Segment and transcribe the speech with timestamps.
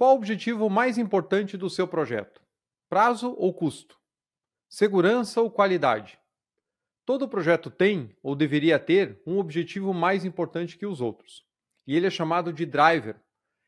[0.00, 2.40] Qual o objetivo mais importante do seu projeto?
[2.88, 3.98] Prazo ou custo?
[4.66, 6.18] Segurança ou qualidade?
[7.04, 11.44] Todo projeto tem, ou deveria ter, um objetivo mais importante que os outros.
[11.86, 13.20] E ele é chamado de driver.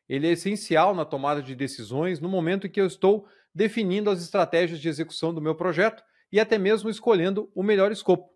[0.09, 4.23] Ele é essencial na tomada de decisões no momento em que eu estou definindo as
[4.23, 6.03] estratégias de execução do meu projeto
[6.33, 8.33] e até mesmo escolhendo o melhor escopo.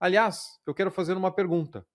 [0.00, 1.86] Aliás, eu quero fazer uma pergunta.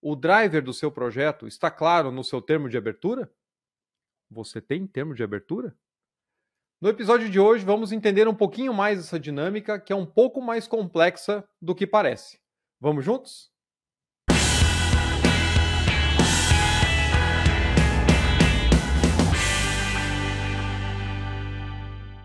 [0.00, 3.28] O driver do seu projeto está claro no seu termo de abertura?
[4.30, 5.76] Você tem termo de abertura?
[6.80, 10.42] No episódio de hoje, vamos entender um pouquinho mais essa dinâmica, que é um pouco
[10.42, 12.40] mais complexa do que parece.
[12.80, 13.52] Vamos juntos?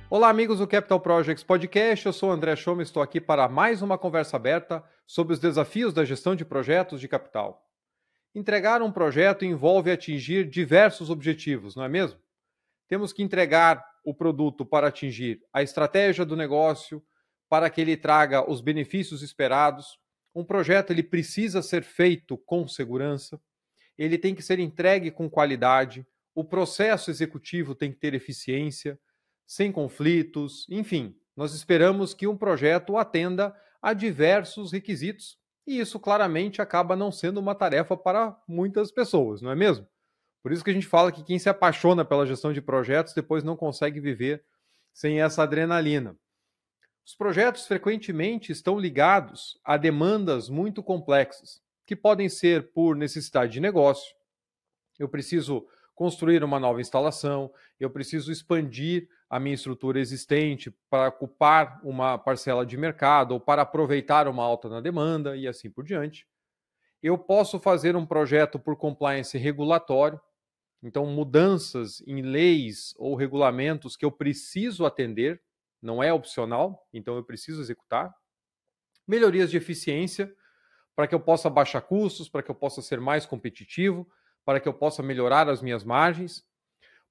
[0.10, 2.06] Olá, amigos do Capital Projects Podcast.
[2.06, 5.40] Eu sou o André Schoma e estou aqui para mais uma conversa aberta sobre os
[5.40, 7.71] desafios da gestão de projetos de capital.
[8.34, 12.20] Entregar um projeto envolve atingir diversos objetivos, não é mesmo?
[12.88, 17.04] Temos que entregar o produto para atingir a estratégia do negócio,
[17.50, 20.00] para que ele traga os benefícios esperados.
[20.34, 23.42] Um projeto ele precisa ser feito com segurança,
[23.98, 28.98] ele tem que ser entregue com qualidade, o processo executivo tem que ter eficiência,
[29.46, 36.62] sem conflitos, enfim, nós esperamos que um projeto atenda a diversos requisitos e isso claramente
[36.62, 39.88] acaba não sendo uma tarefa para muitas pessoas, não é mesmo?
[40.42, 43.44] Por isso que a gente fala que quem se apaixona pela gestão de projetos depois
[43.44, 44.44] não consegue viver
[44.94, 46.18] sem essa adrenalina.
[47.06, 53.60] Os projetos frequentemente estão ligados a demandas muito complexas, que podem ser por necessidade de
[53.60, 54.16] negócio.
[54.98, 55.68] Eu preciso
[56.02, 62.66] construir uma nova instalação, eu preciso expandir a minha estrutura existente para ocupar uma parcela
[62.66, 66.28] de mercado ou para aproveitar uma alta na demanda e assim por diante.
[67.04, 70.20] Eu posso fazer um projeto por compliance regulatório,
[70.82, 75.40] então, mudanças em leis ou regulamentos que eu preciso atender,
[75.80, 78.12] não é opcional, então eu preciso executar.
[79.08, 80.36] Melhorias de eficiência,
[80.96, 84.10] para que eu possa baixar custos, para que eu possa ser mais competitivo,
[84.46, 86.44] para que eu possa melhorar as minhas margens.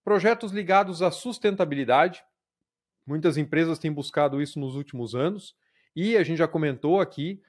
[0.05, 2.25] Projetos ligados à sustentabilidade.
[3.07, 5.55] Muitas empresas têm buscado isso nos últimos anos
[5.95, 7.43] e a gente já comentou aqui,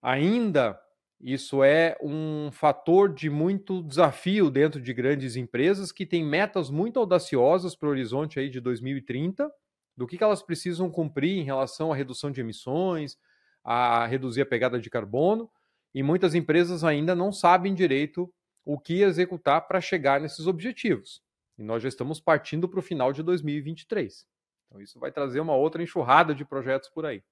[0.00, 0.80] ainda
[1.20, 6.98] isso é um fator de muito desafio dentro de grandes empresas que têm metas muito
[6.98, 9.50] audaciosas para o horizonte aí de 2030,
[9.94, 13.18] do que, que elas precisam cumprir em relação à redução de emissões,
[13.62, 15.50] a reduzir a pegada de carbono,
[15.94, 18.32] e muitas empresas ainda não sabem direito
[18.64, 21.22] o que executar para chegar nesses objetivos.
[21.58, 24.26] E nós já estamos partindo para o final de 2023.
[24.66, 27.22] Então, isso vai trazer uma outra enxurrada de projetos por aí.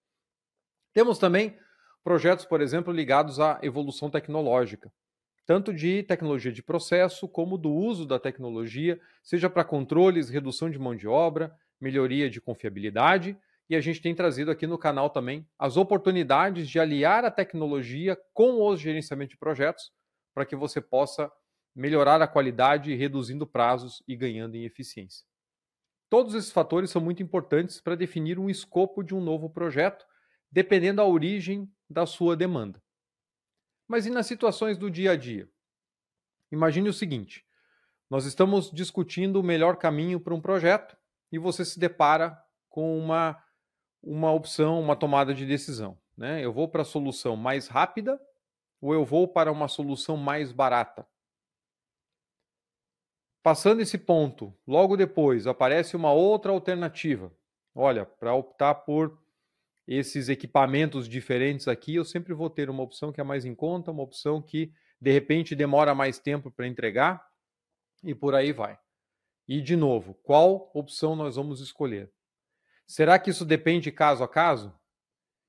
[0.92, 1.56] Temos também
[2.02, 4.92] projetos, por exemplo, ligados à evolução tecnológica,
[5.46, 10.78] tanto de tecnologia de processo como do uso da tecnologia, seja para controles, redução de
[10.78, 13.38] mão de obra, melhoria de confiabilidade.
[13.70, 18.18] E a gente tem trazido aqui no canal também as oportunidades de aliar a tecnologia
[18.34, 19.92] com o gerenciamento de projetos
[20.38, 21.32] para que você possa
[21.74, 25.26] melhorar a qualidade, reduzindo prazos e ganhando em eficiência.
[26.08, 30.06] Todos esses fatores são muito importantes para definir um escopo de um novo projeto,
[30.48, 32.80] dependendo da origem da sua demanda.
[33.88, 35.50] Mas e nas situações do dia a dia?
[36.52, 37.44] Imagine o seguinte:
[38.08, 40.96] nós estamos discutindo o melhor caminho para um projeto
[41.32, 43.42] e você se depara com uma,
[44.00, 45.98] uma opção, uma tomada de decisão.
[46.16, 46.44] Né?
[46.44, 48.20] Eu vou para a solução mais rápida
[48.80, 51.06] ou eu vou para uma solução mais barata?
[53.42, 57.32] Passando esse ponto, logo depois aparece uma outra alternativa.
[57.74, 59.18] Olha, para optar por
[59.86, 63.90] esses equipamentos diferentes aqui, eu sempre vou ter uma opção que é mais em conta,
[63.90, 67.26] uma opção que de repente demora mais tempo para entregar
[68.04, 68.78] e por aí vai.
[69.46, 72.12] E de novo, qual opção nós vamos escolher?
[72.86, 74.78] Será que isso depende caso a caso?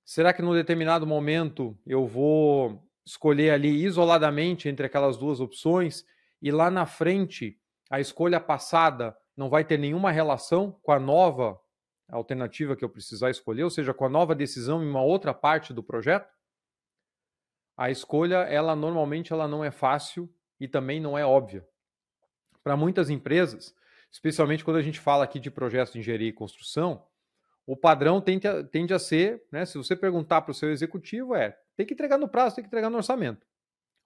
[0.06, 6.06] Será que num determinado momento eu vou escolher ali isoladamente entre aquelas duas opções
[6.40, 7.60] e lá na frente
[7.90, 11.60] a escolha passada não vai ter nenhuma relação com a nova
[12.08, 15.74] alternativa que eu precisar escolher, ou seja, com a nova decisão em uma outra parte
[15.74, 16.32] do projeto,
[17.76, 21.68] a escolha, ela normalmente ela não é fácil e também não é óbvia.
[22.64, 23.74] Para muitas empresas,
[24.12, 27.08] especialmente quando a gente fala aqui de projetos de engenharia e construção,
[27.66, 31.34] o padrão tende a, tende a ser, né, se você perguntar para o seu executivo,
[31.34, 33.48] é tem que entregar no prazo, tem que entregar no orçamento.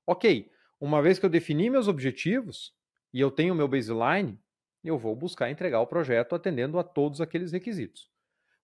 [0.05, 0.47] Ok,
[0.79, 2.71] uma vez que eu defini meus objetivos
[3.11, 4.39] e eu tenho meu baseline,
[4.83, 8.11] eu vou buscar entregar o projeto atendendo a todos aqueles requisitos.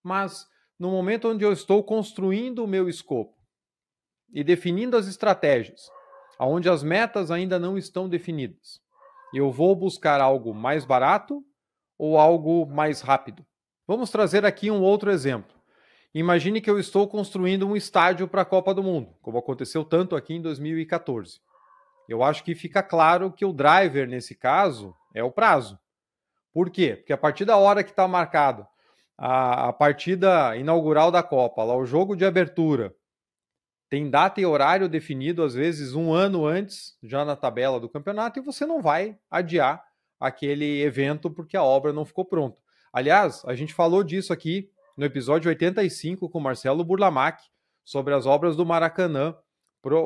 [0.03, 0.47] Mas
[0.77, 3.35] no momento onde eu estou construindo o meu escopo
[4.31, 5.89] e definindo as estratégias,
[6.39, 8.79] onde as metas ainda não estão definidas,
[9.33, 11.44] eu vou buscar algo mais barato
[11.97, 13.44] ou algo mais rápido?
[13.88, 15.58] Vamos trazer aqui um outro exemplo.
[16.13, 20.15] Imagine que eu estou construindo um estádio para a Copa do Mundo, como aconteceu tanto
[20.15, 21.39] aqui em 2014.
[22.07, 25.77] Eu acho que fica claro que o driver, nesse caso, é o prazo.
[26.51, 26.95] Por quê?
[26.95, 28.65] Porque a partir da hora que está marcado
[29.15, 32.95] a, a partida inaugural da Copa, lá o jogo de abertura,
[33.88, 38.39] tem data e horário definido, às vezes um ano antes, já na tabela do campeonato,
[38.39, 39.83] e você não vai adiar
[40.19, 42.57] aquele evento porque a obra não ficou pronta.
[42.91, 47.42] Aliás, a gente falou disso aqui no episódio 85 com Marcelo Burlamac
[47.86, 49.34] sobre as obras do Maracanã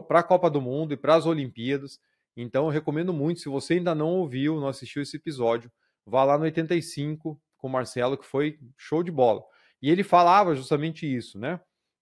[0.08, 2.00] para a Copa do Mundo e para as Olimpíadas.
[2.38, 5.72] Então, eu recomendo muito, se você ainda não ouviu, não assistiu esse episódio,
[6.06, 9.42] vá lá no 85 com o Marcelo, que foi show de bola.
[9.82, 11.60] E ele falava justamente isso, né?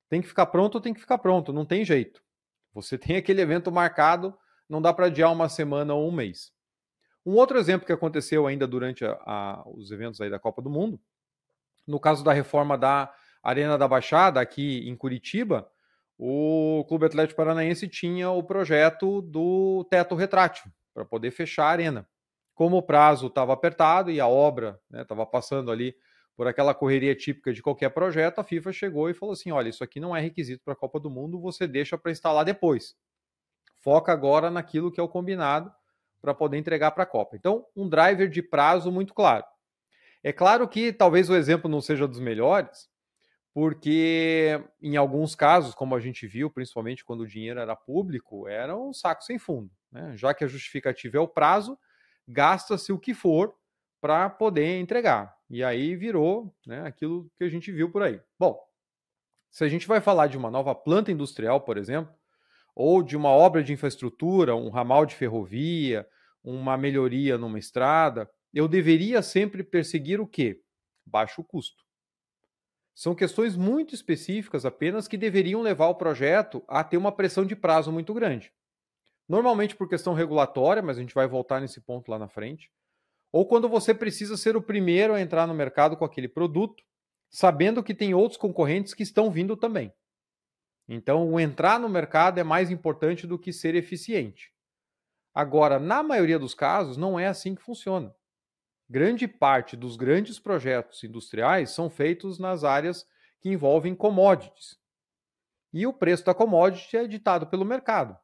[0.09, 2.21] Tem que ficar pronto ou tem que ficar pronto, não tem jeito.
[2.73, 4.37] Você tem aquele evento marcado,
[4.67, 6.51] não dá para adiar uma semana ou um mês.
[7.25, 10.69] Um outro exemplo que aconteceu ainda durante a, a, os eventos aí da Copa do
[10.69, 10.99] Mundo,
[11.87, 13.13] no caso da reforma da
[13.43, 15.69] Arena da Baixada, aqui em Curitiba,
[16.17, 22.07] o Clube Atlético Paranaense tinha o projeto do teto retrátil para poder fechar a arena.
[22.53, 25.95] Como o prazo estava apertado e a obra estava né, passando ali
[26.35, 29.83] por aquela correria típica de qualquer projeto, a FIFA chegou e falou assim: olha, isso
[29.83, 32.95] aqui não é requisito para a Copa do Mundo, você deixa para instalar depois.
[33.79, 35.71] Foca agora naquilo que é o combinado
[36.21, 37.35] para poder entregar para a Copa.
[37.35, 39.43] Então, um driver de prazo muito claro.
[40.23, 42.89] É claro que talvez o exemplo não seja dos melhores,
[43.53, 48.77] porque em alguns casos, como a gente viu, principalmente quando o dinheiro era público, era
[48.77, 49.69] um saco sem fundo.
[49.91, 50.15] Né?
[50.15, 51.77] Já que a justificativa é o prazo,
[52.27, 53.53] gasta-se o que for
[53.99, 55.35] para poder entregar.
[55.49, 58.21] E aí virou né, aquilo que a gente viu por aí.
[58.39, 58.57] Bom,
[59.49, 62.13] se a gente vai falar de uma nova planta industrial, por exemplo,
[62.73, 66.07] ou de uma obra de infraestrutura, um ramal de ferrovia,
[66.41, 70.61] uma melhoria numa estrada, eu deveria sempre perseguir o quê?
[71.05, 71.83] Baixo custo.
[72.93, 77.55] São questões muito específicas apenas que deveriam levar o projeto a ter uma pressão de
[77.55, 78.53] prazo muito grande.
[79.27, 82.69] Normalmente por questão regulatória, mas a gente vai voltar nesse ponto lá na frente.
[83.31, 86.83] Ou quando você precisa ser o primeiro a entrar no mercado com aquele produto,
[87.29, 89.93] sabendo que tem outros concorrentes que estão vindo também.
[90.85, 94.53] Então, o entrar no mercado é mais importante do que ser eficiente.
[95.33, 98.13] Agora, na maioria dos casos, não é assim que funciona
[98.91, 103.07] grande parte dos grandes projetos industriais são feitos nas áreas
[103.39, 104.77] que envolvem commodities.
[105.73, 108.17] E o preço da commodity é ditado pelo mercado.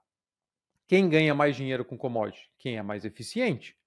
[0.85, 2.51] Quem ganha mais dinheiro com commodity?
[2.57, 3.77] Quem é mais eficiente.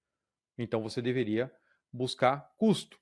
[0.57, 1.53] Então você deveria
[1.93, 2.97] buscar custo.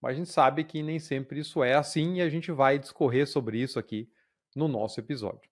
[0.00, 3.28] Mas a gente sabe que nem sempre isso é assim e a gente vai discorrer
[3.28, 4.10] sobre isso aqui
[4.56, 5.50] no nosso episódio.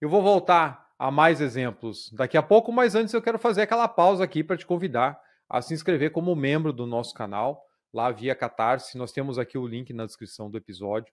[0.00, 3.88] Eu vou voltar a mais exemplos daqui a pouco, mas antes eu quero fazer aquela
[3.88, 5.20] pausa aqui para te convidar
[5.50, 8.96] a se inscrever como membro do nosso canal, lá via Catarse.
[8.96, 11.12] Nós temos aqui o link na descrição do episódio.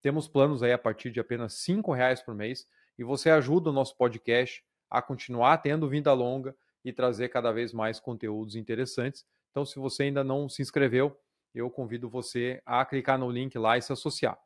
[0.00, 2.66] Temos planos aí a partir de apenas R$ reais por mês
[2.98, 7.74] e você ajuda o nosso podcast a continuar tendo vida longa e trazer cada vez
[7.74, 9.26] mais conteúdos interessantes.
[9.50, 11.14] Então, se você ainda não se inscreveu,
[11.54, 14.38] eu convido você a clicar no link lá e se associar.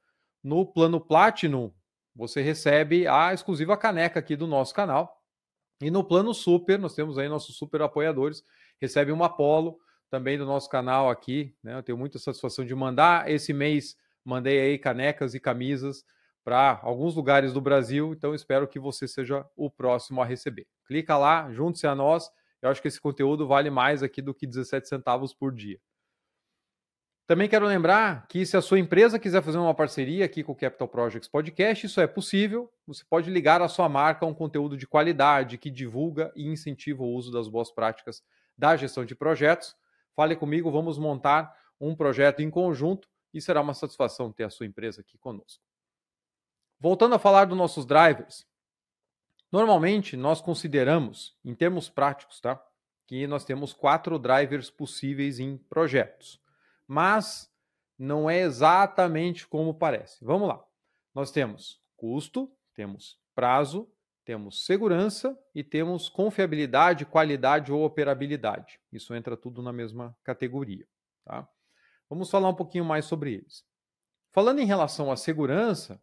[0.43, 1.73] No plano Platinum,
[2.15, 5.23] você recebe a exclusiva caneca aqui do nosso canal.
[5.81, 8.43] E no plano Super, nós temos aí nossos super apoiadores
[8.81, 9.79] recebe uma Apollo
[10.11, 11.55] também do nosso canal aqui.
[11.63, 11.75] Né?
[11.75, 13.31] Eu tenho muita satisfação de mandar.
[13.31, 16.05] Esse mês mandei aí canecas e camisas
[16.45, 20.67] para alguns lugares do Brasil, então espero que você seja o próximo a receber.
[20.87, 22.31] Clica lá, junte-se a nós.
[22.63, 25.79] Eu acho que esse conteúdo vale mais aqui do que 17 centavos por dia.
[27.27, 30.57] Também quero lembrar que se a sua empresa quiser fazer uma parceria aqui com o
[30.57, 32.73] Capital Projects Podcast, isso é possível.
[32.87, 37.03] Você pode ligar a sua marca a um conteúdo de qualidade que divulga e incentiva
[37.03, 38.23] o uso das boas práticas
[38.59, 39.77] da gestão de projetos.
[40.15, 44.67] Fale comigo, vamos montar um projeto em conjunto e será uma satisfação ter a sua
[44.67, 45.63] empresa aqui conosco.
[46.81, 48.47] Voltando a falar dos nossos drivers,
[49.51, 52.61] normalmente nós consideramos, em termos práticos, tá,
[53.07, 56.41] que nós temos quatro drivers possíveis em projetos,
[56.87, 57.51] mas
[57.99, 60.25] não é exatamente como parece.
[60.25, 60.65] Vamos lá.
[61.15, 63.91] Nós temos custo, temos prazo,
[64.29, 68.79] temos segurança e temos confiabilidade, qualidade ou operabilidade.
[68.93, 70.87] Isso entra tudo na mesma categoria.
[71.25, 71.49] Tá?
[72.11, 73.65] Vamos falar um pouquinho mais sobre eles.
[74.31, 75.99] Falando em relação à segurança,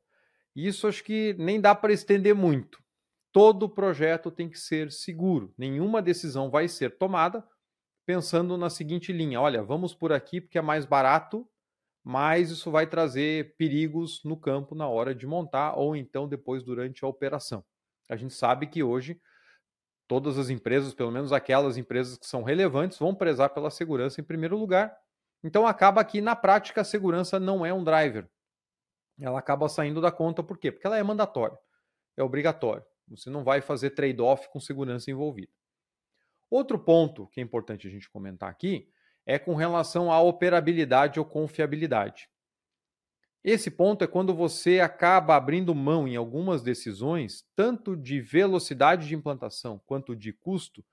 [0.55, 2.83] isso acho que nem dá para estender muito.
[3.31, 5.53] Todo projeto tem que ser seguro.
[5.55, 7.47] Nenhuma decisão vai ser tomada
[8.07, 11.47] pensando na seguinte linha: olha, vamos por aqui porque é mais barato,
[12.03, 17.05] mas isso vai trazer perigos no campo na hora de montar ou então depois durante
[17.05, 17.63] a operação.
[18.09, 19.19] A gente sabe que hoje
[20.07, 24.23] todas as empresas, pelo menos aquelas empresas que são relevantes, vão prezar pela segurança em
[24.23, 24.95] primeiro lugar.
[25.43, 28.29] Então acaba que na prática a segurança não é um driver.
[29.19, 30.71] Ela acaba saindo da conta por quê?
[30.71, 31.57] Porque ela é mandatória,
[32.17, 32.85] é obrigatória.
[33.07, 35.51] Você não vai fazer trade-off com segurança envolvida.
[36.49, 38.89] Outro ponto que é importante a gente comentar aqui
[39.25, 42.29] é com relação à operabilidade ou confiabilidade.
[43.47, 49.13] Esse ponto é quando você acaba abrindo mão em algumas decisões, tanto de velocidade de
[49.13, 50.83] implantação quanto de custo,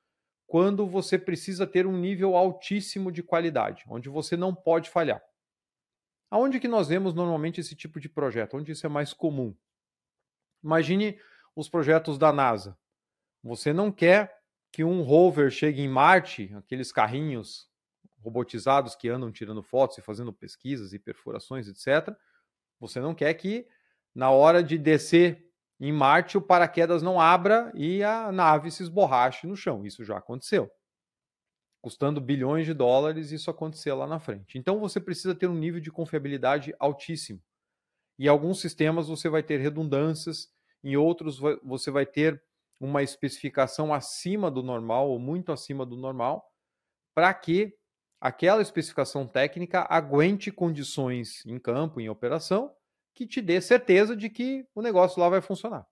[0.47, 5.23] quando você precisa ter um nível altíssimo de qualidade, onde você não pode falhar.
[6.31, 8.59] Aonde que nós vemos normalmente esse tipo de projeto?
[8.59, 9.57] Onde isso é mais comum?
[10.63, 11.19] Imagine
[11.57, 12.77] os projetos da NASA.
[13.43, 17.67] Você não quer que um rover chegue em Marte, aqueles carrinhos
[18.21, 22.15] robotizados que andam tirando fotos e fazendo pesquisas e perfurações, etc.
[22.83, 23.65] Você não quer que
[24.12, 25.49] na hora de descer
[25.79, 29.87] em Marte o paraquedas não abra e a nave se esborrache no chão.
[29.87, 30.69] Isso já aconteceu.
[31.81, 34.59] Custando bilhões de dólares, isso aconteceu lá na frente.
[34.59, 37.41] Então você precisa ter um nível de confiabilidade altíssimo.
[38.19, 40.51] E alguns sistemas você vai ter redundâncias,
[40.83, 42.43] em outros você vai ter
[42.81, 46.45] uma especificação acima do normal ou muito acima do normal,
[47.15, 47.79] para que
[48.23, 52.73] aquela especificação técnica aguente condições em campo, em operação,
[53.12, 55.85] que te dê certeza de que o negócio lá vai funcionar.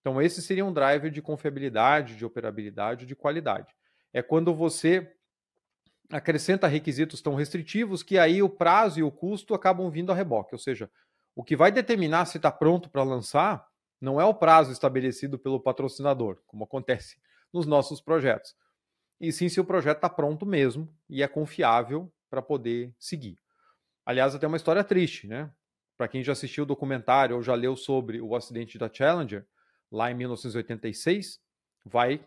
[0.00, 3.74] Então, esse seria um driver de confiabilidade, de operabilidade, de qualidade.
[4.12, 5.10] É quando você
[6.10, 10.54] acrescenta requisitos tão restritivos que aí o prazo e o custo acabam vindo a reboque.
[10.54, 10.90] Ou seja,
[11.34, 13.66] o que vai determinar se está pronto para lançar
[13.98, 17.16] não é o prazo estabelecido pelo patrocinador, como acontece
[17.50, 18.54] nos nossos projetos,
[19.20, 23.38] e sim se o projeto está pronto mesmo e é confiável para poder seguir.
[24.04, 25.50] Aliás, até uma história triste, né?
[25.96, 29.46] Para quem já assistiu o documentário ou já leu sobre o acidente da Challenger,
[29.90, 31.40] lá em 1986,
[31.84, 32.20] vai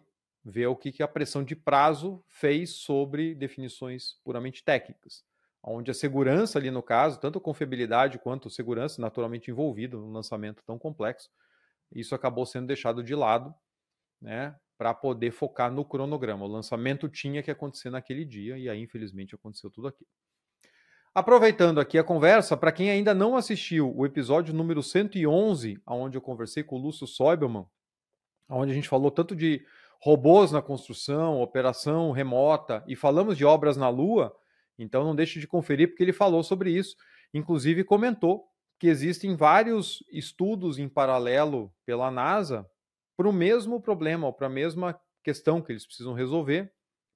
[0.44, 5.26] ver o que, a pressão de prazo fez sobre definições puramente técnicas,
[5.62, 10.12] onde a segurança ali no caso, tanto a confiabilidade quanto a segurança naturalmente envolvida num
[10.14, 11.30] lançamento tão complexo,
[11.92, 13.54] isso acabou sendo deixado de lado,
[14.22, 16.46] né, para poder focar no cronograma.
[16.46, 20.10] O lançamento tinha que acontecer naquele dia e aí infelizmente aconteceu tudo aquilo.
[21.14, 26.22] Aproveitando aqui a conversa, para quem ainda não assistiu o episódio número 111, onde eu
[26.22, 27.66] conversei com o Lúcio Soibelman,
[28.48, 29.66] onde a gente falou tanto de
[30.00, 34.32] robôs na construção, operação remota e falamos de obras na Lua,
[34.78, 36.96] então não deixe de conferir porque ele falou sobre isso,
[37.34, 38.46] inclusive comentou
[38.80, 42.64] que existem vários estudos em paralelo pela NASA
[43.18, 46.72] para o mesmo problema, ou para a mesma questão que eles precisam resolver,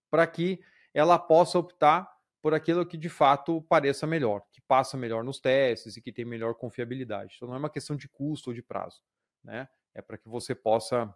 [0.10, 0.60] para que
[0.94, 5.96] ela possa optar por aquilo que de fato pareça melhor, que passa melhor nos testes
[5.96, 7.36] e que tem melhor confiabilidade.
[7.36, 9.02] Então não é uma questão de custo ou de prazo,
[9.44, 9.70] né?
[9.94, 11.14] É para que você possa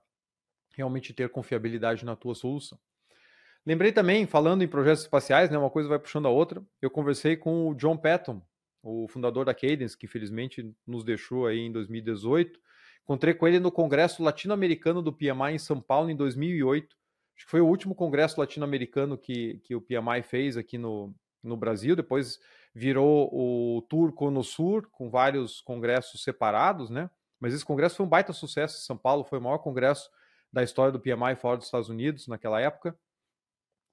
[0.76, 2.78] realmente ter confiabilidade na tua solução.
[3.66, 7.36] Lembrei também, falando em projetos espaciais, né, uma coisa vai puxando a outra, eu conversei
[7.36, 8.40] com o John Patton,
[8.84, 12.60] o fundador da Cadence, que infelizmente nos deixou aí em 2018.
[13.06, 16.96] Encontrei com ele no Congresso Latino-Americano do PMI em São Paulo em 2008
[17.36, 21.58] acho que foi o último congresso latino-americano que, que o PMI fez aqui no, no
[21.58, 22.40] Brasil, depois
[22.74, 27.10] virou o Tour Conosur, com vários congressos separados, né?
[27.40, 30.10] Mas esse congresso foi um baita sucesso em São Paulo, foi o maior congresso
[30.52, 32.98] da história do PMI fora dos Estados Unidos naquela época.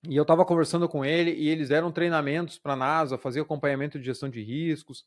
[0.09, 3.99] E eu estava conversando com ele e eles deram treinamentos para a NASA, fazer acompanhamento
[3.99, 5.05] de gestão de riscos.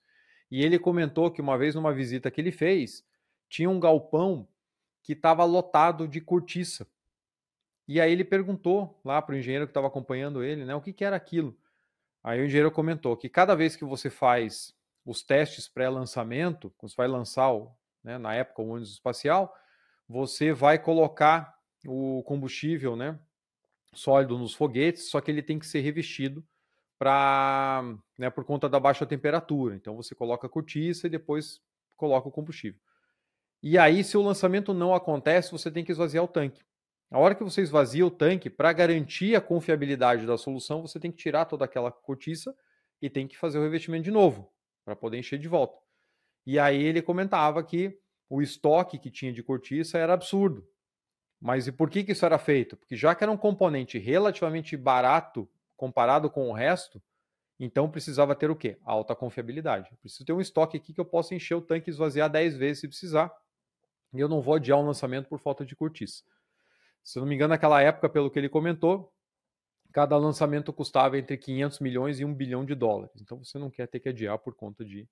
[0.51, 3.03] E ele comentou que uma vez numa visita que ele fez,
[3.49, 4.47] tinha um galpão
[5.03, 6.87] que estava lotado de cortiça.
[7.87, 10.91] E aí ele perguntou lá para o engenheiro que estava acompanhando ele, né, o que,
[10.91, 11.55] que era aquilo.
[12.23, 14.75] Aí o engenheiro comentou que cada vez que você faz
[15.05, 17.71] os testes pré-lançamento, quando você vai lançar, o,
[18.03, 19.55] né, na época, o ônibus espacial,
[20.09, 23.19] você vai colocar o combustível né,
[23.93, 26.43] sólido nos foguetes, só que ele tem que ser revestido
[26.97, 27.83] para
[28.17, 29.75] né, por conta da baixa temperatura.
[29.75, 31.61] Então você coloca a cortiça e depois
[31.95, 32.79] coloca o combustível.
[33.67, 36.63] E aí, se o lançamento não acontece, você tem que esvaziar o tanque.
[37.09, 41.11] A hora que você esvazia o tanque, para garantir a confiabilidade da solução, você tem
[41.11, 42.55] que tirar toda aquela cortiça
[43.01, 44.53] e tem que fazer o revestimento de novo,
[44.85, 45.79] para poder encher de volta.
[46.45, 50.63] E aí ele comentava que o estoque que tinha de cortiça era absurdo.
[51.41, 52.77] Mas e por que, que isso era feito?
[52.77, 57.01] Porque já que era um componente relativamente barato comparado com o resto,
[57.59, 58.77] então precisava ter o quê?
[58.83, 59.89] Alta confiabilidade.
[60.01, 62.81] Preciso ter um estoque aqui que eu possa encher o tanque e esvaziar 10 vezes
[62.81, 63.35] se precisar.
[64.15, 66.23] E eu não vou adiar um lançamento por falta de cortiça.
[67.03, 69.13] Se não me engano, naquela época, pelo que ele comentou,
[69.91, 73.21] cada lançamento custava entre 500 milhões e 1 bilhão de dólares.
[73.21, 75.07] Então você não quer ter que adiar por conta de,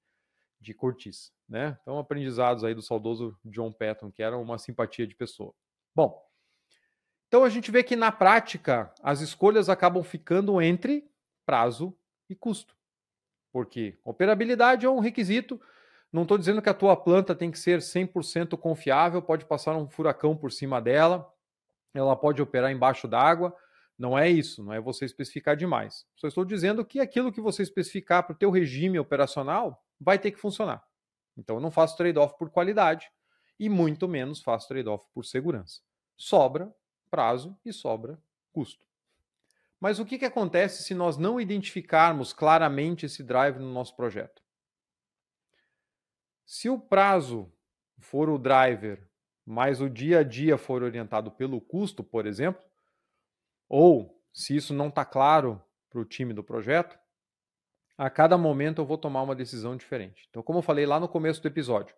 [0.59, 1.31] de cortiça.
[1.47, 1.77] Né?
[1.81, 5.53] Então, aprendizados aí do saudoso John Patton, que era uma simpatia de pessoa.
[5.95, 6.21] Bom,
[7.27, 11.09] então a gente vê que na prática as escolhas acabam ficando entre
[11.45, 11.95] prazo
[12.29, 12.75] e custo.
[13.51, 15.61] Porque operabilidade é um requisito.
[16.13, 19.89] Não estou dizendo que a tua planta tem que ser 100% confiável, pode passar um
[19.89, 21.27] furacão por cima dela,
[21.91, 23.51] ela pode operar embaixo d'água.
[23.97, 26.05] Não é isso, não é você especificar demais.
[26.15, 30.29] Só estou dizendo que aquilo que você especificar para o teu regime operacional vai ter
[30.29, 30.83] que funcionar.
[31.35, 33.09] Então eu não faço trade-off por qualidade
[33.59, 35.81] e muito menos faço trade-off por segurança.
[36.15, 36.71] Sobra
[37.09, 38.19] prazo e sobra
[38.51, 38.85] custo.
[39.79, 44.42] Mas o que, que acontece se nós não identificarmos claramente esse drive no nosso projeto?
[46.45, 47.51] Se o prazo
[47.99, 49.07] for o driver,
[49.45, 52.61] mas o dia a dia for orientado pelo custo, por exemplo,
[53.67, 56.97] ou se isso não está claro para o time do projeto,
[57.97, 60.25] a cada momento eu vou tomar uma decisão diferente.
[60.29, 61.95] Então, como eu falei lá no começo do episódio,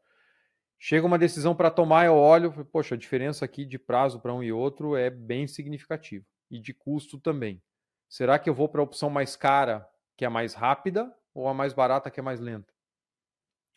[0.78, 4.44] chega uma decisão para tomar, eu olho, poxa, a diferença aqui de prazo para um
[4.44, 7.62] e outro é bem significativa e de custo também.
[8.10, 11.54] Será que eu vou para a opção mais cara, que é mais rápida, ou a
[11.54, 12.75] mais barata, que é mais lenta?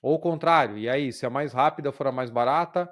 [0.01, 2.89] Ou o contrário, e aí, se a mais rápida for a mais barata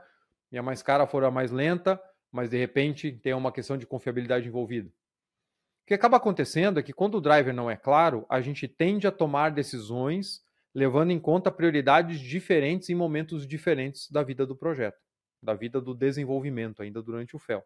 [0.51, 2.01] e a mais cara for a mais lenta,
[2.33, 4.89] mas de repente tem uma questão de confiabilidade envolvida.
[4.89, 9.07] O que acaba acontecendo é que quando o driver não é claro, a gente tende
[9.07, 10.45] a tomar decisões
[10.75, 15.01] levando em conta prioridades diferentes em momentos diferentes da vida do projeto,
[15.43, 17.65] da vida do desenvolvimento ainda durante o FEL.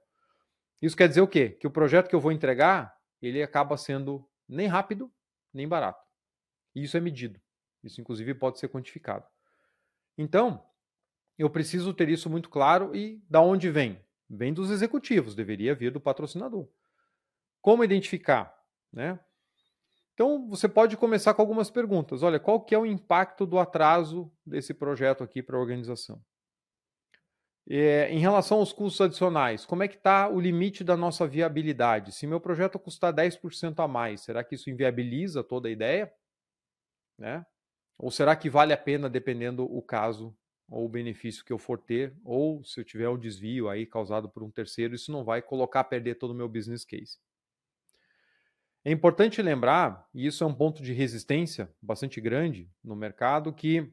[0.80, 1.50] Isso quer dizer o quê?
[1.50, 5.10] Que o projeto que eu vou entregar, ele acaba sendo nem rápido,
[5.52, 6.04] nem barato.
[6.74, 7.40] E isso é medido.
[7.82, 9.26] Isso inclusive pode ser quantificado.
[10.16, 10.62] Então,
[11.38, 13.98] eu preciso ter isso muito claro e da onde vem?
[14.28, 16.68] Vem dos executivos, deveria vir do patrocinador.
[17.60, 18.54] Como identificar?
[18.92, 19.18] Né?
[20.14, 22.22] Então, você pode começar com algumas perguntas.
[22.22, 26.22] Olha, qual que é o impacto do atraso desse projeto aqui para a organização?
[27.68, 32.12] É, em relação aos custos adicionais, como é que está o limite da nossa viabilidade?
[32.12, 36.12] Se meu projeto custar 10% a mais, será que isso inviabiliza toda a ideia?
[37.18, 37.46] Né?
[38.02, 40.34] Ou será que vale a pena, dependendo o caso
[40.70, 44.26] ou o benefício que eu for ter, ou se eu tiver um desvio aí causado
[44.26, 47.18] por um terceiro, isso não vai colocar a perder todo o meu business case.
[48.82, 53.92] É importante lembrar, e isso é um ponto de resistência bastante grande no mercado, que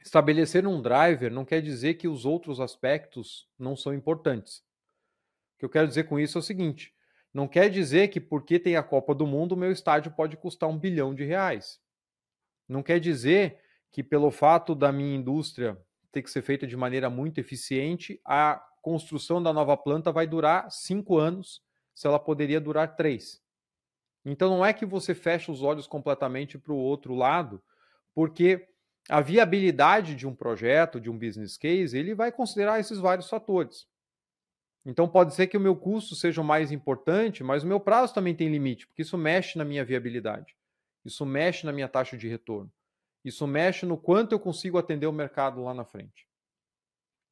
[0.00, 4.64] estabelecer um driver não quer dizer que os outros aspectos não são importantes.
[5.54, 6.92] O que eu quero dizer com isso é o seguinte:
[7.32, 10.68] não quer dizer que porque tem a Copa do Mundo, o meu estádio pode custar
[10.68, 11.80] um bilhão de reais.
[12.68, 13.58] Não quer dizer
[13.90, 15.78] que pelo fato da minha indústria
[16.12, 20.70] ter que ser feita de maneira muito eficiente, a construção da nova planta vai durar
[20.70, 21.62] cinco anos,
[21.94, 23.42] se ela poderia durar três.
[24.24, 27.62] Então não é que você fecha os olhos completamente para o outro lado,
[28.14, 28.68] porque
[29.08, 33.86] a viabilidade de um projeto, de um business case, ele vai considerar esses vários fatores.
[34.84, 38.12] Então pode ser que o meu custo seja o mais importante, mas o meu prazo
[38.12, 40.57] também tem limite, porque isso mexe na minha viabilidade.
[41.04, 42.72] Isso mexe na minha taxa de retorno.
[43.24, 46.26] Isso mexe no quanto eu consigo atender o mercado lá na frente.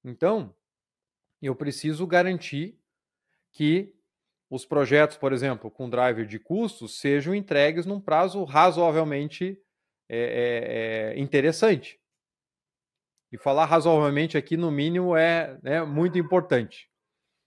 [0.05, 0.55] Então,
[1.41, 2.79] eu preciso garantir
[3.53, 3.95] que
[4.49, 9.61] os projetos, por exemplo, com driver de custos, sejam entregues num prazo razoavelmente
[10.09, 12.01] é, é, interessante.
[13.33, 16.89] E falar razoavelmente aqui, no mínimo, é né, muito importante.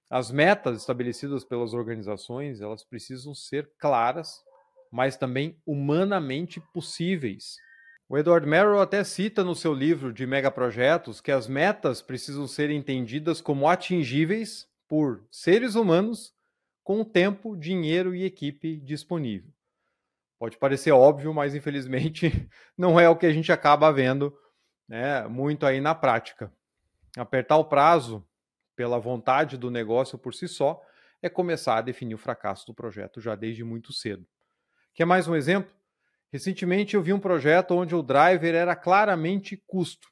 [0.10, 4.44] As metas estabelecidas pelas organizações, elas precisam ser claras,
[4.92, 7.58] mas também humanamente possíveis.
[8.08, 12.72] O Edward Merrill até cita no seu livro de megaprojetos que as metas precisam ser
[12.72, 16.34] entendidas como atingíveis por seres humanos
[16.84, 19.54] com tempo, dinheiro e equipe disponível.
[20.40, 24.36] Pode parecer óbvio, mas infelizmente não é o que a gente acaba vendo
[24.88, 26.52] né, muito aí na prática.
[27.16, 28.28] Apertar o prazo
[28.76, 30.82] pela vontade do negócio por si só
[31.22, 34.26] é começar a definir o fracasso do projeto já desde muito cedo.
[34.94, 35.72] Quer mais um exemplo?
[36.32, 40.08] Recentemente eu vi um projeto onde o driver era claramente custo.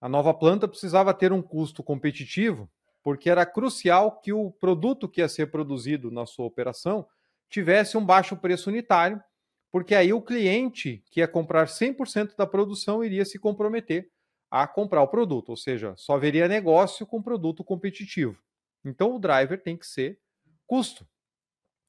[0.00, 2.70] A nova planta precisava ter um custo competitivo
[3.02, 7.06] porque era crucial que o produto que ia ser produzido na sua operação
[7.50, 9.22] tivesse um baixo preço unitário,
[9.70, 14.08] porque aí o cliente que ia comprar 100% da produção iria se comprometer
[14.50, 18.38] a comprar o produto, ou seja, só haveria negócio com produto competitivo.
[18.84, 20.18] Então o driver tem que ser
[20.66, 21.06] custo.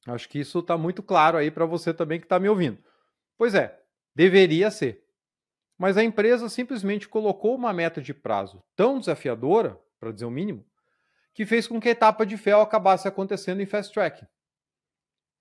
[0.06, 2.78] Acho que isso está muito claro aí para você também que está me ouvindo.
[3.36, 3.80] Pois é,
[4.14, 5.02] deveria ser.
[5.78, 10.64] Mas a empresa simplesmente colocou uma meta de prazo tão desafiadora, para dizer o mínimo,
[11.32, 14.26] que fez com que a etapa de fel acabasse acontecendo em fast tracking.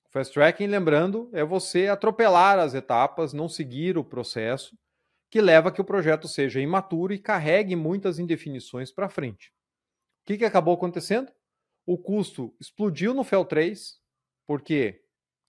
[0.10, 4.78] Fast tracking, lembrando, é você atropelar as etapas, não seguir o processo,
[5.30, 9.50] que leva a que o projeto seja imaturo e carregue muitas indefinições para frente.
[10.22, 11.32] O que, que acabou acontecendo?
[11.86, 14.00] O custo explodiu no FEL 3,
[14.46, 15.02] porque,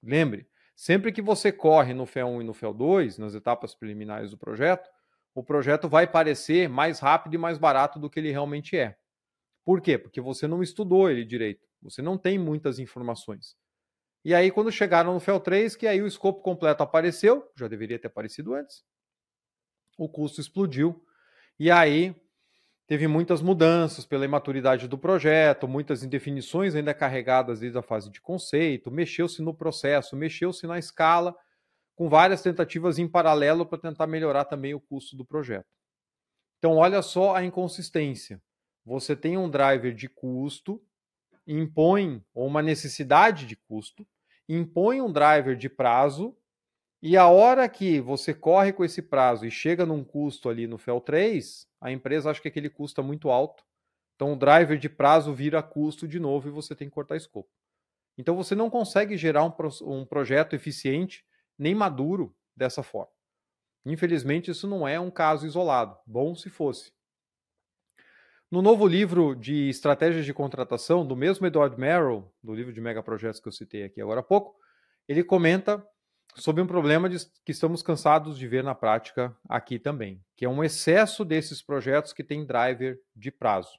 [0.02, 4.30] lembre, Sempre que você corre no FEL 1 e no FEL 2, nas etapas preliminares
[4.32, 4.90] do projeto,
[5.34, 8.96] o projeto vai parecer mais rápido e mais barato do que ele realmente é.
[9.64, 9.96] Por quê?
[9.96, 11.66] Porque você não estudou ele direito.
[11.80, 13.56] Você não tem muitas informações.
[14.24, 17.98] E aí, quando chegaram no FEL 3, que aí o escopo completo apareceu, já deveria
[17.98, 18.84] ter aparecido antes,
[19.96, 21.04] o custo explodiu.
[21.58, 22.16] E aí
[22.86, 28.20] teve muitas mudanças pela imaturidade do projeto, muitas indefinições ainda carregadas desde a fase de
[28.20, 31.34] conceito, mexeu-se no processo, mexeu-se na escala,
[31.96, 35.66] com várias tentativas em paralelo para tentar melhorar também o custo do projeto.
[36.58, 38.40] Então, olha só a inconsistência.
[38.84, 40.82] Você tem um driver de custo,
[41.46, 44.06] impõe, ou uma necessidade de custo,
[44.48, 46.36] impõe um driver de prazo,
[47.06, 50.78] e a hora que você corre com esse prazo e chega num custo ali no
[50.78, 53.62] FEL 3, a empresa acha que aquele custo é muito alto.
[54.14, 57.50] Então o driver de prazo vira custo de novo e você tem que cortar escopo.
[58.16, 61.22] Então você não consegue gerar um, um projeto eficiente
[61.58, 63.12] nem maduro dessa forma.
[63.84, 65.98] Infelizmente, isso não é um caso isolado.
[66.06, 66.90] Bom se fosse.
[68.50, 73.40] No novo livro de estratégias de contratação, do mesmo Edward Merrill, do livro de megaprojetos
[73.40, 74.56] que eu citei aqui agora há pouco,
[75.06, 75.86] ele comenta
[76.36, 80.48] sobre um problema de, que estamos cansados de ver na prática aqui também, que é
[80.48, 83.78] um excesso desses projetos que tem driver de prazo.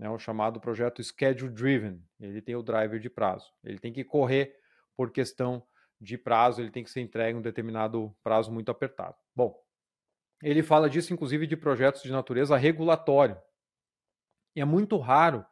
[0.00, 2.00] É o chamado projeto schedule driven.
[2.20, 3.52] Ele tem o driver de prazo.
[3.64, 4.54] Ele tem que correr
[4.96, 5.64] por questão
[6.00, 9.16] de prazo, ele tem que ser entregue em um determinado prazo muito apertado.
[9.34, 9.56] Bom,
[10.42, 13.40] ele fala disso inclusive de projetos de natureza regulatória.
[14.54, 15.44] E é muito raro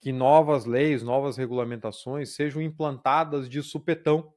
[0.00, 4.32] que novas leis, novas regulamentações sejam implantadas de supetão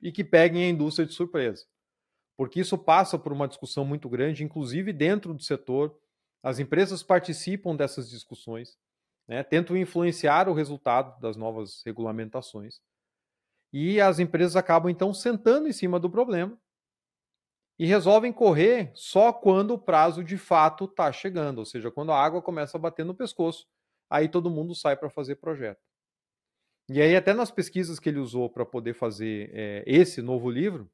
[0.00, 1.66] e que peguem a indústria de surpresa.
[2.36, 5.98] Porque isso passa por uma discussão muito grande, inclusive dentro do setor.
[6.42, 8.78] As empresas participam dessas discussões,
[9.26, 12.80] né, tentam influenciar o resultado das novas regulamentações.
[13.72, 16.58] E as empresas acabam então sentando em cima do problema
[17.78, 22.22] e resolvem correr só quando o prazo de fato está chegando, ou seja, quando a
[22.22, 23.66] água começa a bater no pescoço,
[24.08, 25.80] aí todo mundo sai para fazer projeto.
[26.88, 30.88] E aí, até nas pesquisas que ele usou para poder fazer é, esse novo livro,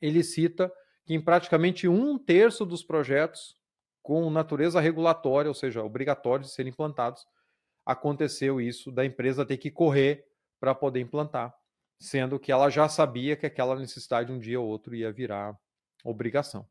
[0.00, 0.72] ele cita
[1.04, 3.56] que em praticamente um terço dos projetos
[4.00, 7.26] com natureza regulatória, ou seja, obrigatórios de serem implantados,
[7.84, 10.24] aconteceu isso da empresa ter que correr
[10.60, 11.52] para poder implantar,
[12.00, 15.56] sendo que ela já sabia que aquela necessidade um dia ou outro ia virar
[16.04, 16.68] obrigação.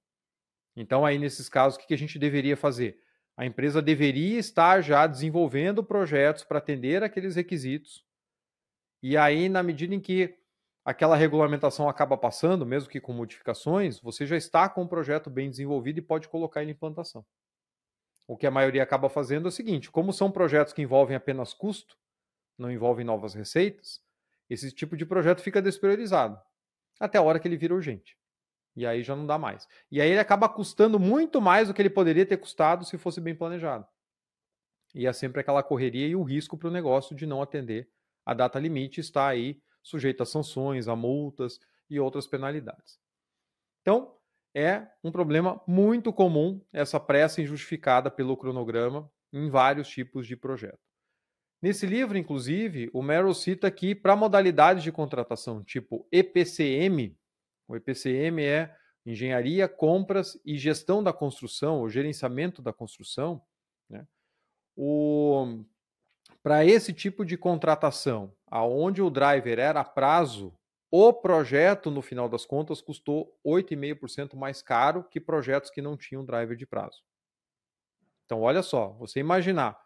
[0.76, 2.98] Então, aí nesses casos, o que a gente deveria fazer?
[3.36, 8.06] A empresa deveria estar já desenvolvendo projetos para atender aqueles requisitos
[9.02, 10.38] e aí, na medida em que
[10.86, 15.50] aquela regulamentação acaba passando, mesmo que com modificações, você já está com o projeto bem
[15.50, 17.26] desenvolvido e pode colocar ele em implantação.
[18.28, 21.54] O que a maioria acaba fazendo é o seguinte: como são projetos que envolvem apenas
[21.54, 21.98] custo,
[22.58, 24.02] não envolvem novas receitas,
[24.50, 26.40] esse tipo de projeto fica despriorizado
[27.00, 28.16] até a hora que ele vira urgente.
[28.76, 29.68] E aí já não dá mais.
[29.92, 33.20] E aí ele acaba custando muito mais do que ele poderia ter custado se fosse
[33.20, 33.86] bem planejado.
[34.94, 37.90] E é sempre aquela correria e o risco para o negócio de não atender
[38.26, 43.00] a data limite está aí sujeita a sanções, a multas e outras penalidades.
[43.82, 44.16] Então,
[44.54, 50.80] é um problema muito comum essa pressa injustificada pelo cronograma em vários tipos de projeto.
[51.62, 57.16] Nesse livro, inclusive, o Merrill cita que para modalidades de contratação tipo EPCM,
[57.68, 63.42] o EPCM é Engenharia, Compras e Gestão da Construção, ou Gerenciamento da Construção,
[63.90, 64.06] né?
[64.76, 65.64] o
[66.44, 70.54] para esse tipo de contratação, aonde o driver era prazo,
[70.90, 76.26] o projeto, no final das contas, custou 8,5% mais caro que projetos que não tinham
[76.26, 77.04] driver de prazo.
[78.26, 79.78] Então, olha só, você imaginar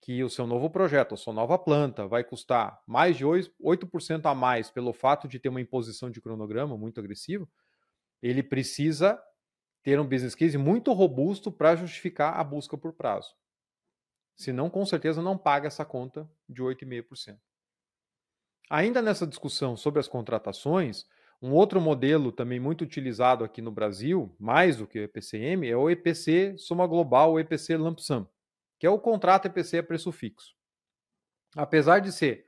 [0.00, 4.34] que o seu novo projeto, a sua nova planta, vai custar mais de 8% a
[4.34, 7.48] mais pelo fato de ter uma imposição de cronograma muito agressivo,
[8.22, 9.20] ele precisa
[9.82, 13.34] ter um business case muito robusto para justificar a busca por prazo.
[14.36, 17.38] Senão, com certeza, não paga essa conta de 8,5%.
[18.68, 21.06] Ainda nessa discussão sobre as contratações,
[21.40, 25.76] um outro modelo também muito utilizado aqui no Brasil, mais do que o EPCM, é
[25.76, 28.26] o EPC Soma Global, o EPC Lump Sum,
[28.78, 30.56] que é o contrato EPC a preço fixo.
[31.54, 32.46] Apesar de ser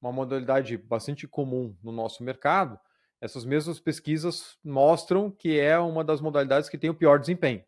[0.00, 2.78] uma modalidade bastante comum no nosso mercado,
[3.20, 7.64] essas mesmas pesquisas mostram que é uma das modalidades que tem o pior desempenho.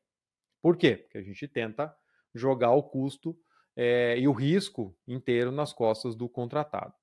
[0.61, 0.97] Por quê?
[0.97, 1.95] Porque a gente tenta
[2.35, 3.39] jogar o custo
[3.77, 6.95] é, e o risco inteiro nas costas do contratado.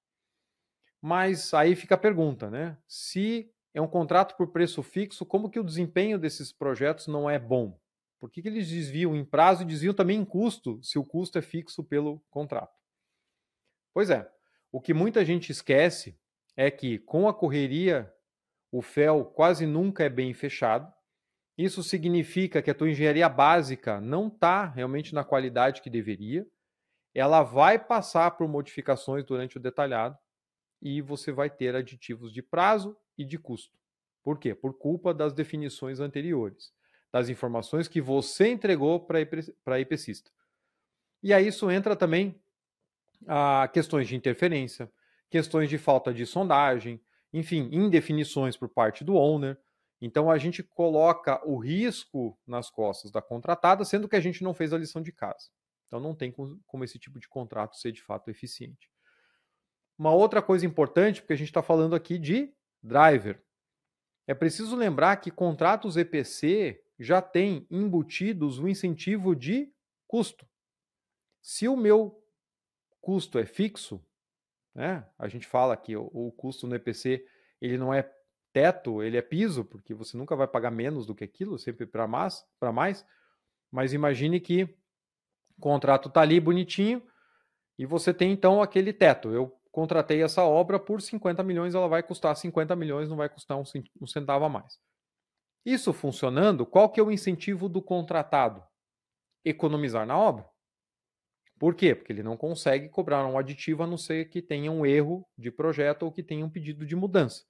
[1.01, 2.77] Mas aí fica a pergunta, né?
[2.87, 7.39] Se é um contrato por preço fixo, como que o desempenho desses projetos não é
[7.39, 7.79] bom?
[8.19, 11.39] Por que, que eles desviam em prazo e desviam também em custo, se o custo
[11.39, 12.77] é fixo pelo contrato?
[13.93, 14.31] Pois é,
[14.71, 16.19] o que muita gente esquece
[16.55, 18.13] é que com a correria
[18.71, 20.91] o FEL quase nunca é bem fechado.
[21.57, 26.47] Isso significa que a tua engenharia básica não está realmente na qualidade que deveria.
[27.13, 30.17] Ela vai passar por modificações durante o detalhado
[30.81, 33.77] e você vai ter aditivos de prazo e de custo.
[34.23, 34.55] Por quê?
[34.55, 36.71] Por culpa das definições anteriores,
[37.11, 39.19] das informações que você entregou para
[39.67, 40.31] a IPCista.
[41.21, 42.41] E aí isso entra também
[43.27, 44.91] a questões de interferência,
[45.29, 47.01] questões de falta de sondagem,
[47.33, 49.59] enfim, indefinições por parte do owner.
[50.01, 54.53] Então a gente coloca o risco nas costas da contratada, sendo que a gente não
[54.53, 55.49] fez a lição de casa.
[55.91, 58.89] Então não tem como esse tipo de contrato ser de fato eficiente.
[59.97, 63.43] Uma outra coisa importante, porque a gente está falando aqui de driver.
[64.25, 69.69] É preciso lembrar que contratos EPC já têm embutidos o incentivo de
[70.07, 70.47] custo.
[71.41, 72.23] Se o meu
[73.01, 74.01] custo é fixo,
[74.73, 75.05] né?
[75.19, 77.27] A gente fala que o, o custo no EPC
[77.59, 78.09] ele não é
[78.53, 82.07] teto, ele é piso, porque você nunca vai pagar menos do que aquilo, sempre para
[82.07, 83.05] mais, mais.
[83.69, 84.73] Mas imagine que
[85.61, 87.03] o contrato está ali bonitinho
[87.77, 89.29] e você tem então aquele teto.
[89.29, 93.59] Eu contratei essa obra por 50 milhões, ela vai custar 50 milhões, não vai custar
[93.59, 94.79] um, centavo a mais.
[95.63, 98.63] Isso funcionando, qual que é o incentivo do contratado?
[99.45, 100.49] Economizar na obra.
[101.59, 101.93] Por quê?
[101.93, 105.51] Porque ele não consegue cobrar um aditivo a não ser que tenha um erro de
[105.51, 107.45] projeto ou que tenha um pedido de mudança.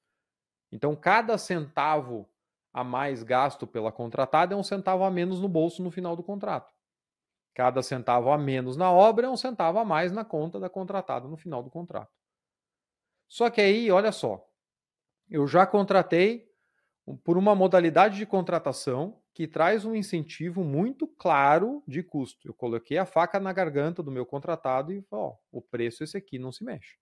[0.69, 2.30] Então, cada centavo
[2.74, 6.24] a mais gasto pela contratada é um centavo a menos no bolso no final do
[6.24, 6.74] contrato.
[7.53, 11.27] Cada centavo a menos na obra é um centavo a mais na conta da contratada
[11.27, 12.11] no final do contrato.
[13.27, 14.45] Só que aí, olha só,
[15.29, 16.49] eu já contratei
[17.23, 22.47] por uma modalidade de contratação que traz um incentivo muito claro de custo.
[22.47, 26.37] Eu coloquei a faca na garganta do meu contratado e ó, o preço esse aqui
[26.37, 26.97] não se mexe.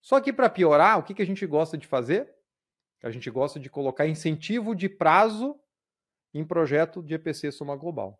[0.00, 2.34] Só que para piorar, o que, que a gente gosta de fazer?
[3.02, 5.58] A gente gosta de colocar incentivo de prazo
[6.32, 8.18] em projeto de EPC Soma Global.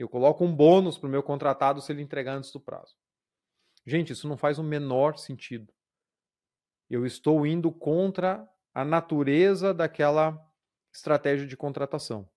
[0.00, 2.96] Eu coloco um bônus para o meu contratado se ele entregar antes do prazo.
[3.84, 5.70] Gente, isso não faz o menor sentido.
[6.88, 10.42] Eu estou indo contra a natureza daquela
[10.90, 12.22] estratégia de contratação.
[12.22, 12.28] O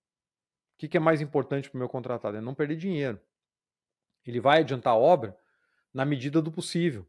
[0.77, 2.35] que, é mais importante para o meu contratado?
[2.35, 3.17] É não perder dinheiro.
[4.25, 5.37] Ele vai adiantar a obra
[5.93, 7.07] na medida do possível.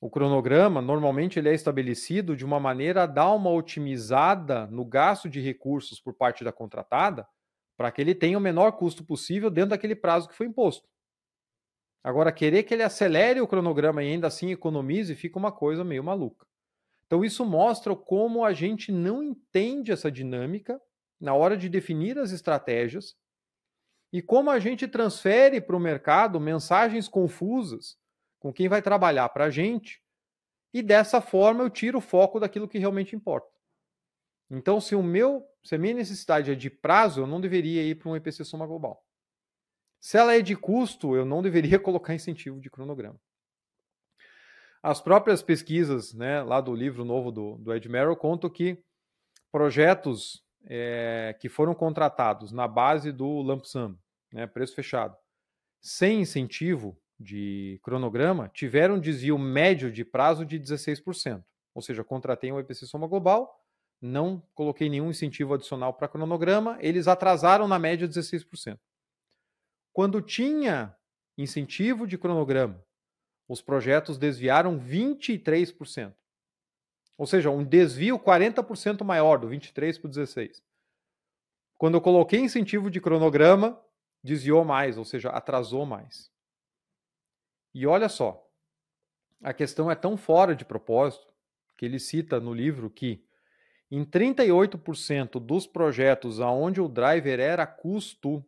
[0.00, 5.30] O cronograma, normalmente, ele é estabelecido de uma maneira a dar uma otimizada no gasto
[5.30, 7.24] de recursos por parte da contratada
[7.76, 10.88] para que ele tenha o menor custo possível dentro daquele prazo que foi imposto.
[12.04, 16.02] Agora, querer que ele acelere o cronograma e ainda assim economize fica uma coisa meio
[16.02, 16.46] maluca.
[17.06, 20.80] Então, isso mostra como a gente não entende essa dinâmica
[21.20, 23.14] na hora de definir as estratégias
[24.12, 27.96] e como a gente transfere para o mercado mensagens confusas
[28.40, 30.02] com quem vai trabalhar para a gente
[30.74, 33.51] e dessa forma eu tiro o foco daquilo que realmente importa.
[34.54, 37.94] Então, se o meu, se a minha necessidade é de prazo, eu não deveria ir
[37.94, 39.02] para um EPC soma global.
[39.98, 43.18] Se ela é de custo, eu não deveria colocar incentivo de cronograma.
[44.82, 48.78] As próprias pesquisas, né, lá do livro novo do, do Ed Merrill, contam que
[49.50, 53.96] projetos é, que foram contratados na base do lump sum,
[54.32, 55.16] né, preço fechado,
[55.80, 61.42] sem incentivo de cronograma, tiveram um desvio médio de prazo de 16%.
[61.74, 63.61] Ou seja, contratei um EPC soma global,
[64.02, 68.76] não coloquei nenhum incentivo adicional para cronograma, eles atrasaram na média 16%.
[69.92, 70.96] Quando tinha
[71.38, 72.84] incentivo de cronograma,
[73.48, 76.12] os projetos desviaram 23%.
[77.16, 80.62] Ou seja, um desvio 40% maior, do 23 para o 16.
[81.78, 83.80] Quando eu coloquei incentivo de cronograma,
[84.24, 86.30] desviou mais, ou seja, atrasou mais.
[87.74, 88.48] E olha só,
[89.42, 91.32] a questão é tão fora de propósito
[91.76, 93.24] que ele cita no livro que
[93.94, 98.42] em 38% dos projetos aonde o driver era custo,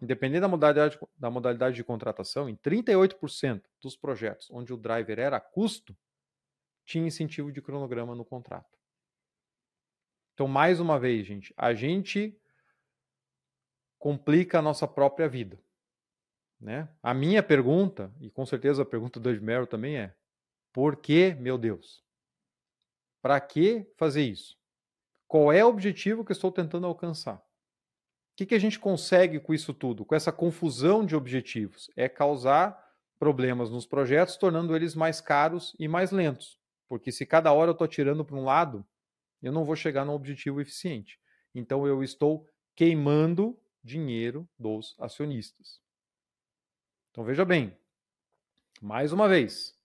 [0.00, 5.40] independente da modalidade, da modalidade de contratação, em 38% dos projetos onde o driver era
[5.40, 5.98] custo,
[6.84, 8.78] tinha incentivo de cronograma no contrato.
[10.32, 12.40] Então, mais uma vez, gente, a gente
[13.98, 15.60] complica a nossa própria vida.
[16.60, 16.88] Né?
[17.02, 20.14] A minha pergunta, e com certeza a pergunta do Edmero também é:
[20.72, 22.04] por que, meu Deus?
[23.20, 24.57] Para que fazer isso?
[25.28, 27.36] Qual é o objetivo que estou tentando alcançar?
[27.36, 27.42] O
[28.34, 31.90] que, que a gente consegue com isso tudo, com essa confusão de objetivos?
[31.94, 32.76] É causar
[33.18, 36.58] problemas nos projetos, tornando eles mais caros e mais lentos.
[36.88, 38.86] Porque se cada hora eu estou tirando para um lado,
[39.42, 41.20] eu não vou chegar no objetivo eficiente.
[41.54, 45.80] Então eu estou queimando dinheiro dos acionistas.
[47.10, 47.76] Então veja bem,
[48.80, 49.78] mais uma vez,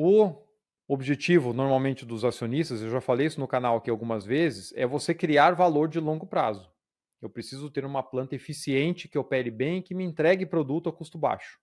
[0.00, 0.46] O
[0.88, 5.14] objetivo, normalmente, dos acionistas, eu já falei isso no canal aqui algumas vezes, é você
[5.14, 6.72] criar valor de longo prazo.
[7.20, 11.18] Eu preciso ter uma planta eficiente que opere bem, que me entregue produto a custo
[11.18, 11.60] baixo.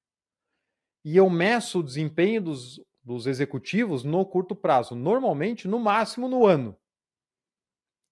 [1.03, 6.45] E eu meço o desempenho dos, dos executivos no curto prazo, normalmente no máximo no
[6.45, 6.77] ano.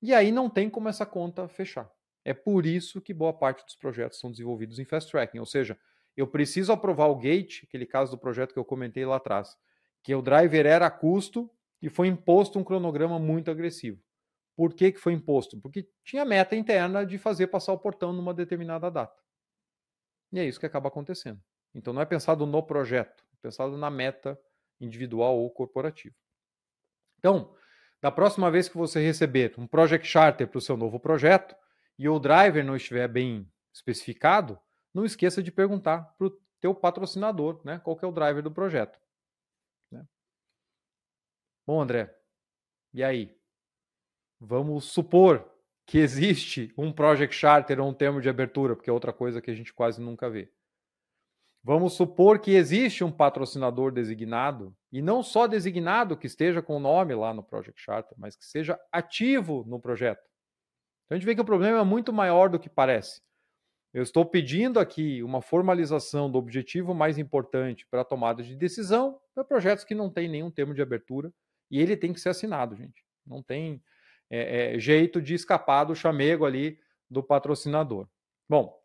[0.02, 1.90] E aí não tem como essa conta fechar.
[2.26, 5.78] É por isso que boa parte dos projetos são desenvolvidos em fast tracking, ou seja,
[6.16, 9.58] eu preciso aprovar o gate, aquele caso do projeto que eu comentei lá atrás,
[10.04, 11.50] que o driver era a custo
[11.82, 14.00] e foi imposto um cronograma muito agressivo.
[14.56, 15.60] Por que, que foi imposto?
[15.60, 19.20] Porque tinha meta interna de fazer passar o portão numa determinada data.
[20.32, 21.42] E é isso que acaba acontecendo.
[21.74, 24.40] Então não é pensado no projeto, é pensado na meta
[24.80, 26.16] individual ou corporativa.
[27.18, 27.56] Então,
[28.02, 31.56] da próxima vez que você receber um Project Charter para o seu novo projeto
[31.98, 34.60] e o driver não estiver bem especificado,
[34.94, 38.52] não esqueça de perguntar para o teu patrocinador, né, qual que é o driver do
[38.52, 39.00] projeto.
[41.66, 42.14] Bom, André,
[42.94, 43.34] e aí?
[44.38, 45.50] Vamos supor
[45.86, 49.50] que existe um Project Charter ou um termo de abertura, porque é outra coisa que
[49.50, 50.52] a gente quase nunca vê.
[51.64, 56.80] Vamos supor que existe um patrocinador designado, e não só designado que esteja com o
[56.82, 60.28] nome lá no Project Charter, mas que seja ativo no projeto.
[61.06, 63.22] Então a gente vê que o problema é muito maior do que parece.
[63.94, 69.18] Eu estou pedindo aqui uma formalização do objetivo mais importante para a tomada de decisão
[69.34, 71.32] para projetos que não têm nenhum termo de abertura
[71.74, 73.04] e ele tem que ser assinado, gente.
[73.26, 73.82] Não tem
[74.30, 76.78] é, é, jeito de escapar do chamego ali
[77.10, 78.08] do patrocinador.
[78.48, 78.80] Bom,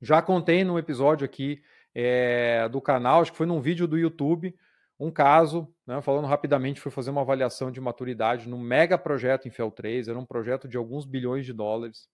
[0.00, 1.60] já contei no episódio aqui
[1.92, 4.56] é, do canal, acho que foi num vídeo do YouTube,
[4.98, 9.50] um caso, né, falando rapidamente, foi fazer uma avaliação de maturidade num mega projeto em
[9.50, 12.08] FEL 3, era um projeto de alguns bilhões de dólares.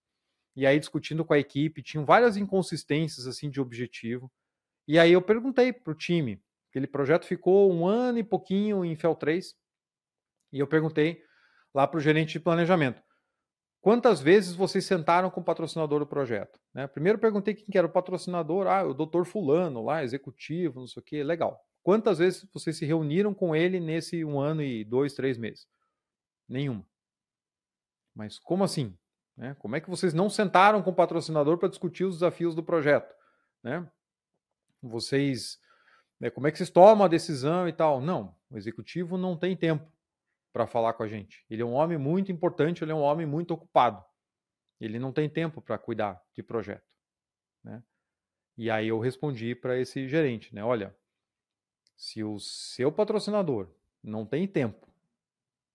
[0.57, 4.33] E aí, discutindo com a equipe, tinham várias inconsistências assim de objetivo.
[4.89, 8.97] E aí eu perguntei para o time, aquele projeto ficou um ano e pouquinho em
[8.97, 9.55] FEL 3,
[10.53, 11.23] e eu perguntei
[11.75, 13.03] lá para o gerente de planejamento.
[13.81, 16.61] Quantas vezes vocês sentaram com o patrocinador do projeto?
[16.75, 16.87] Né?
[16.87, 18.67] Primeiro perguntei quem que era o patrocinador.
[18.67, 21.25] Ah, o doutor fulano lá, executivo, não sei o quê.
[21.25, 21.59] Legal.
[21.83, 25.67] Quantas vezes vocês se reuniram com ele nesse um ano e dois, três meses?
[26.47, 26.85] Nenhuma.
[28.15, 28.95] Mas como assim?
[29.35, 29.57] Né?
[29.59, 33.15] Como é que vocês não sentaram com o patrocinador para discutir os desafios do projeto?
[33.63, 33.91] Né?
[34.83, 35.59] Vocês,
[36.19, 38.03] né, como é que vocês tomam a decisão e tal?
[38.03, 39.91] Não, o executivo não tem tempo
[40.53, 41.45] para falar com a gente.
[41.49, 44.05] Ele é um homem muito importante, ele é um homem muito ocupado.
[44.81, 46.87] Ele não tem tempo para cuidar de projeto.
[47.63, 47.83] Né?
[48.57, 50.65] E aí eu respondi para esse gerente, né?
[50.65, 50.97] Olha,
[51.97, 53.71] se o seu patrocinador
[54.03, 54.89] não tem tempo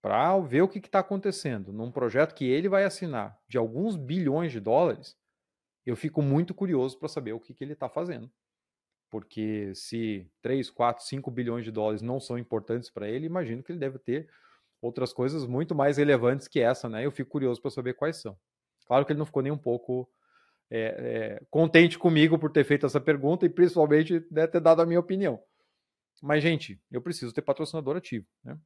[0.02, 4.52] para ver o que está acontecendo num projeto que ele vai assinar de alguns bilhões
[4.52, 5.18] de dólares,
[5.86, 8.32] eu fico muito curioso para saber o que, que ele está fazendo.
[9.10, 13.72] Porque se 3, 4, 5 bilhões de dólares não são importantes para ele, imagino que
[13.72, 14.30] ele deve ter
[14.86, 17.06] outras coisas muito mais relevantes que essa, né?
[17.06, 18.38] Eu fico curioso para saber quais são.
[18.86, 20.08] Claro que ele não ficou nem um pouco
[20.70, 24.86] é, é, contente comigo por ter feito essa pergunta e principalmente né, ter dado a
[24.86, 25.40] minha opinião.
[26.22, 28.26] Mas, gente, eu preciso ter patrocinador ativo.
[28.44, 28.58] Né?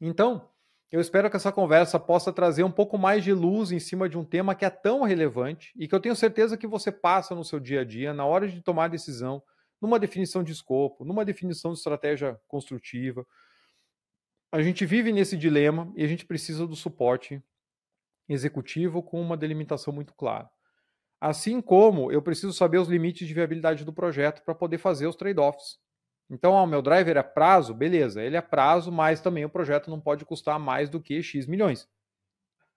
[0.00, 0.48] Então,
[0.90, 4.16] eu espero que essa conversa possa trazer um pouco mais de luz em cima de
[4.16, 7.44] um tema que é tão relevante e que eu tenho certeza que você passa no
[7.44, 9.42] seu dia a dia, na hora de tomar decisão,
[9.80, 13.26] numa definição de escopo, numa definição de estratégia construtiva,
[14.52, 17.42] a gente vive nesse dilema e a gente precisa do suporte
[18.28, 20.50] executivo com uma delimitação muito clara.
[21.20, 25.16] Assim como eu preciso saber os limites de viabilidade do projeto para poder fazer os
[25.16, 25.78] trade-offs.
[26.28, 30.00] Então, o meu driver é prazo, beleza, ele é prazo, mas também o projeto não
[30.00, 31.88] pode custar mais do que X milhões.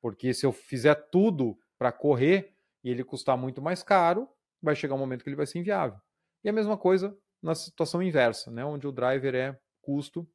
[0.02, 2.54] Porque se eu fizer tudo para correr
[2.84, 4.30] e ele custar muito mais caro,
[4.62, 6.00] vai chegar um momento que ele vai ser inviável.
[6.44, 10.30] E a mesma coisa na situação inversa, né, onde o driver é custo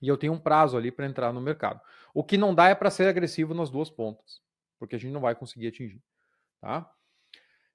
[0.00, 1.80] e eu tenho um prazo ali para entrar no mercado.
[2.14, 4.40] O que não dá é para ser agressivo nas duas pontas,
[4.78, 6.02] porque a gente não vai conseguir atingir.
[6.60, 6.90] Tá?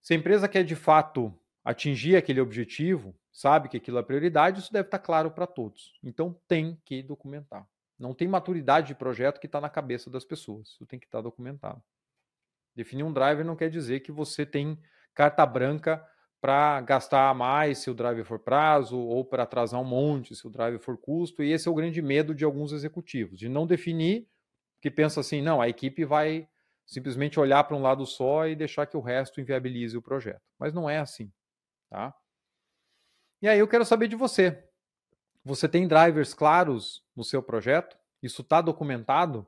[0.01, 1.33] Se a empresa quer de fato
[1.63, 5.99] atingir aquele objetivo, sabe que aquilo é prioridade, isso deve estar tá claro para todos.
[6.03, 7.67] Então tem que documentar.
[7.97, 10.69] Não tem maturidade de projeto que está na cabeça das pessoas.
[10.69, 11.81] Isso tem que estar tá documentado.
[12.75, 14.77] Definir um driver não quer dizer que você tem
[15.13, 16.05] carta branca
[16.41, 20.49] para gastar mais se o drive for prazo ou para atrasar um monte se o
[20.49, 21.43] drive for custo.
[21.43, 24.27] E esse é o grande medo de alguns executivos, de não definir,
[24.81, 26.47] que pensa assim, não, a equipe vai
[26.85, 30.43] simplesmente olhar para um lado só e deixar que o resto inviabilize o projeto.
[30.59, 31.31] Mas não é assim,
[31.89, 32.13] tá?
[33.41, 34.63] E aí eu quero saber de você.
[35.43, 37.97] Você tem drivers claros no seu projeto?
[38.21, 39.47] Isso está documentado?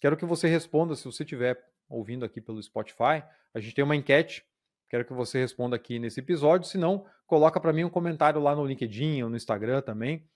[0.00, 3.22] Quero que você responda se você estiver ouvindo aqui pelo Spotify.
[3.52, 4.44] A gente tem uma enquete
[4.88, 6.66] Quero que você responda aqui nesse episódio.
[6.66, 10.26] Se não, coloca para mim um comentário lá no LinkedIn ou no Instagram também.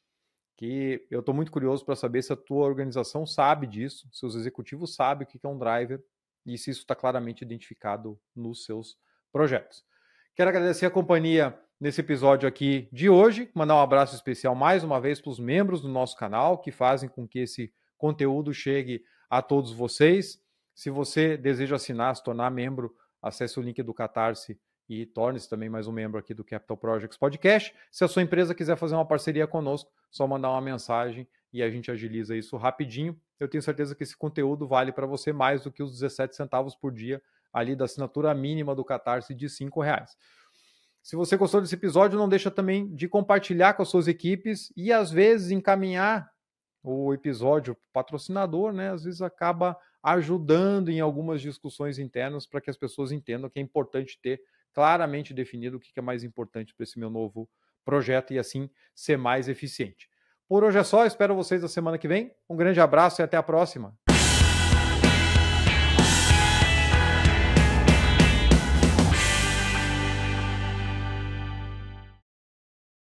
[0.57, 4.37] que eu estou muito curioso para saber se a tua organização sabe disso, se os
[4.37, 6.01] executivos sabem o que é um driver
[6.47, 8.97] e se isso está claramente identificado nos seus
[9.33, 9.83] projetos.
[10.37, 15.01] Quero agradecer a companhia nesse episódio aqui de hoje, mandar um abraço especial mais uma
[15.01, 19.43] vez para os membros do nosso canal que fazem com que esse conteúdo chegue a
[19.43, 20.41] todos vocês.
[20.75, 24.59] Se você deseja assinar, se tornar membro, acesse o link do Catarse
[24.89, 27.75] e torne-se também mais um membro aqui do Capital Projects Podcast.
[27.91, 31.71] Se a sua empresa quiser fazer uma parceria conosco, só mandar uma mensagem e a
[31.71, 33.19] gente agiliza isso rapidinho.
[33.39, 36.75] Eu tenho certeza que esse conteúdo vale para você mais do que os 17 centavos
[36.75, 40.17] por dia ali da assinatura mínima do Catarse de R$ reais.
[41.03, 44.93] Se você gostou desse episódio, não deixa também de compartilhar com as suas equipes e
[44.93, 46.31] às vezes encaminhar
[46.83, 48.91] o episódio patrocinador, né?
[48.91, 53.63] Às vezes acaba ajudando em algumas discussões internas para que as pessoas entendam que é
[53.63, 54.41] importante ter
[54.73, 57.49] claramente definido o que é mais importante para esse meu novo
[57.85, 60.09] projeto e assim ser mais eficiente.
[60.49, 62.33] Por hoje é só, espero vocês na semana que vem.
[62.49, 63.97] Um grande abraço e até a próxima.